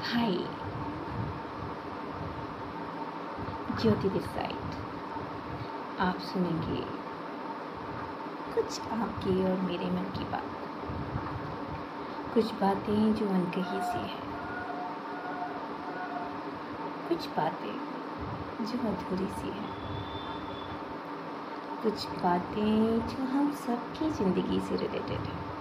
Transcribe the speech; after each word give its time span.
Hi 0.00 0.32
Jyoti 3.80 4.08
this 4.08 4.24
side 4.24 4.76
आप 6.00 6.18
सुनेंगे 6.22 6.82
कुछ 8.54 8.80
आपकी 8.92 9.34
और 9.44 9.58
मेरे 9.60 9.90
मन 9.90 10.04
की 10.18 10.24
बात 10.24 10.54
कुछ 12.34 12.52
बातें 12.52 13.14
जो 13.14 13.28
अनकही 13.28 13.80
सी 13.82 14.06
हैं 14.06 14.22
कुछ 17.08 17.28
बातें 17.36 18.64
जो 18.64 18.78
अधूरी 18.88 19.26
सी 19.32 19.50
हैं 19.50 19.76
कुछ 21.82 22.08
बातें 22.22 23.06
जो 23.08 23.24
हम 23.26 23.52
सबकी 23.66 24.10
ज़िंदगी 24.12 24.60
से 24.60 24.76
रिलेटेड 24.76 25.18
हैं 25.20 25.57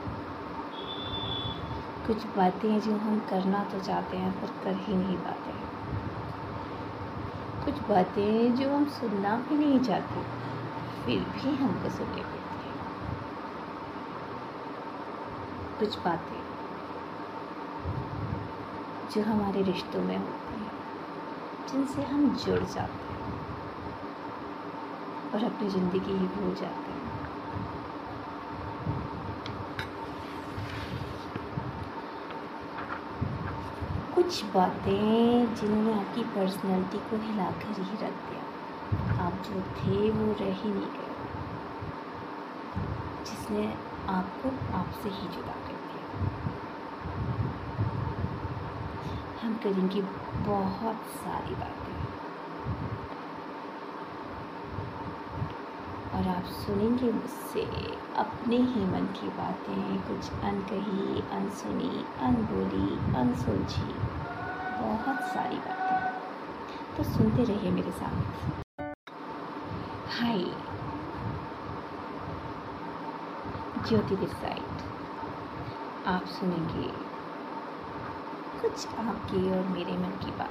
कुछ 2.07 2.25
बातें 2.37 2.69
हैं 2.71 2.79
जो 2.81 2.95
हम 2.97 3.19
करना 3.19 3.63
तो 3.63 3.79
चाहते 3.79 4.17
हैं, 4.17 4.31
पर 4.41 4.47
कर 4.63 4.75
ही 4.75 4.95
नहीं 4.95 5.17
पाते। 5.17 5.51
कुछ 7.65 7.89
बातें 7.89 8.23
हैं 8.23 8.55
जो 8.55 8.69
हम 8.75 8.85
सुनना 8.89 9.35
भी 9.49 9.57
नहीं 9.57 9.79
चाहते, 9.79 10.21
फिर 11.05 11.19
भी 11.19 11.55
हमको 11.55 11.89
सुननी 11.89 12.21
पड़ती 12.21 12.69
हैं। 12.69 12.75
कुछ 15.79 15.99
बातें 15.99 16.39
जो 19.11 19.23
हमारे 19.23 19.61
रिश्तों 19.61 20.01
में 20.01 20.17
होती 20.17 20.63
हैं, 20.63 20.71
जिनसे 21.71 22.03
हम 22.03 22.29
जुड़ 22.35 22.63
जाते 22.63 23.13
हैं 23.13 23.33
और 25.33 25.43
अपनी 25.43 25.69
ज़िंदगी 25.69 26.11
ही 26.11 26.27
भूल 26.27 26.53
जाते 26.55 26.65
हैं। 26.65 26.86
कुछ 34.17 34.45
बातें 34.45 35.55
जिन्होंने 35.55 35.93
आपकी 35.93 36.21
पर्सनैलिटी 36.21 36.97
को 36.97 37.27
हिलाकर 37.27 37.81
ही 37.81 37.91
रख 37.91 38.13
दिया। 38.13 39.23
आप 39.25 39.33
जो 39.33 39.61
थे, 39.61 40.11
वो 40.11 40.33
रह 40.33 40.55
ही 40.55 40.69
नहीं 40.69 40.81
गए। 40.81 41.15
जिसने 43.25 43.73
आपको 44.09 44.77
आपसे 44.77 45.09
ही 45.09 45.27
जुदा 45.27 45.51
कर 45.51 45.73
दिया। 45.73 46.29
हम 49.41 49.57
करेंगे 49.57 50.01
बहुत 50.49 50.95
सारी 50.95 51.55
बातें। 51.55 51.77
और 56.13 56.27
आप 56.27 56.43
सुनेंगे 56.43 57.11
मुझसे 57.11 57.61
अपने 58.15 58.57
ही 58.57 58.85
मन 58.85 59.05
की 59.05 59.29
बातें, 59.29 59.97
कुछ 59.97 60.31
अनकही, 60.31 61.21
अनसुनी, 61.37 62.05
अनबोली, 62.19 63.15
अनसुलझी। 63.15 64.06
बहुत 64.77 65.21
सारी 65.21 65.57
बातें 65.57 65.97
तो 66.97 67.03
सुनते 67.03 67.43
रहिए 67.43 67.71
मेरे 67.71 67.91
साथ। 67.91 68.21
हाय, 70.19 70.39
ज्योति 73.87 74.15
दिस 74.15 74.31
साइड 74.31 74.81
आप 76.07 76.25
सुनेंगे 76.25 76.87
कुछ 78.61 78.87
आपकी 78.87 79.51
और 79.51 79.65
मेरे 79.65 79.91
मन 79.91 80.09
की 80.09 80.31
बात। 80.31 80.49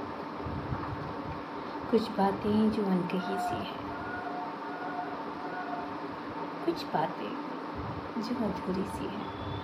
कुछ 1.91 2.09
बातें 2.09 2.71
जो 2.71 2.85
अनकही 2.85 3.19
सी 3.19 3.55
हैं। 3.55 3.79
कुछ 6.65 6.85
बातें 6.85 7.31
जो 8.21 8.35
अधूरी 8.45 8.83
सी 8.83 9.05
हैं। 9.05 9.56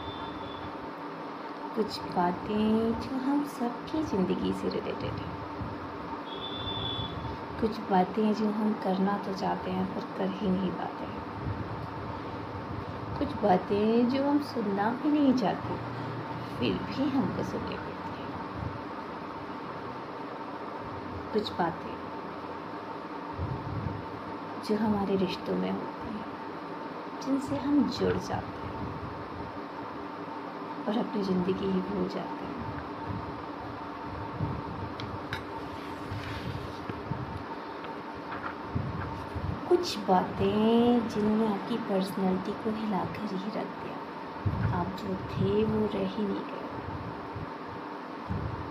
कुछ 1.76 2.00
बातें 2.16 3.00
जो 3.02 3.18
हम 3.18 3.44
सबकी 3.46 4.04
ज़िंदगी 4.04 4.54
से 4.54 4.70
रिलेटेड 4.70 5.20
हैं। 5.20 5.32
कुछ 7.62 7.80
बातें 7.90 8.34
जो 8.34 8.50
हम 8.50 8.74
करना 8.74 9.18
तो 9.18 9.34
चाहते 9.34 9.72
हैं 9.72 9.86
पर 9.96 10.02
कर 10.18 10.30
ही 10.30 10.50
नहीं 10.50 10.72
पाते 10.72 11.04
कुछ 13.20 13.36
बातें 13.44 14.10
जो 14.10 14.24
हम 14.30 14.40
सुनना 14.42 14.90
भी 15.04 15.12
नहीं 15.12 15.34
चाहते, 15.34 15.76
फिर 16.60 16.74
भी 16.74 17.10
हमको 17.10 17.44
सुननी 17.44 17.76
पड़ती 17.76 18.22
हैं। 18.22 18.32
कुछ 21.34 21.52
बातें 21.52 21.94
जो 24.64 24.76
हमारे 24.78 25.16
रिश्तों 25.16 25.56
में 25.56 25.72
होती 25.72 26.14
हैं, 26.14 26.26
जिनसे 27.26 27.58
हम 27.58 27.84
जुड़ 27.90 28.18
जाते 28.18 28.58
हैं। 28.58 28.63
और 30.88 30.98
अपनी 30.98 31.24
ज़िंदगी 31.24 31.66
ही 31.66 31.82
भूल 31.82 32.08
जाते 32.08 32.46
हैं। 32.46 32.54
कुछ 39.70 39.98
बातें 39.98 41.10
जिन्होंने 41.10 41.48
आपकी 41.48 41.78
पर्सनैलिटी 41.78 42.52
को 42.52 42.72
हिलाकर 42.76 43.36
ही 43.36 43.60
रख 43.60 43.70
दिया। 43.84 43.98
आप 44.80 44.88
जो 44.88 45.16
थे, 45.16 45.64
वो 45.64 45.86
रह 45.86 46.10
ही 46.10 46.24
नहीं 46.24 46.46
गए। 46.46 46.68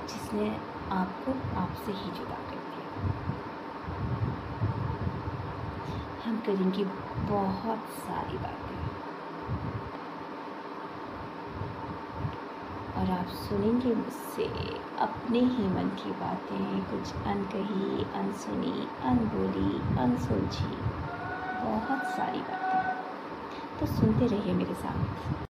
जिसने 0.09 0.49
आपको 0.93 1.33
आपसे 1.61 1.93
ही 1.93 2.11
जुदा 2.11 2.35
कर 2.35 2.57
दिया। 2.57 2.87
हम 6.25 6.37
करेंगे 6.37 6.85
बहुत 7.31 7.79
सारी 7.79 8.39
बातें। 8.39 8.73
और 13.03 13.11
आप 13.11 13.27
सुनेंगे 13.27 13.95
मुझसे 13.95 14.45
अपने 14.99 15.39
ही 15.39 15.69
मन 15.69 15.89
की 15.89 16.11
बातें। 16.11 16.81
कुछ 16.85 17.15
अनकही, 17.15 18.05
अनसुनी, 18.05 18.89
अनबोली, 19.03 19.99
अनसुलझी, 19.99 20.77
बहुत 21.65 22.05
सारी 22.05 22.39
बातें। 22.39 22.83
तो 23.81 23.87
सुनते 23.87 24.27
रहिए 24.27 24.55
मेरे 24.55 24.75
साथ। 24.75 25.52